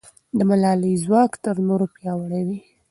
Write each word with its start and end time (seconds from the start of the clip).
د 0.37 0.39
ملالۍ 0.49 0.93
ځواک 1.03 1.31
تر 1.43 1.55
نورو 1.67 1.85
پیاوړی 1.95 2.41
و. 2.47 2.49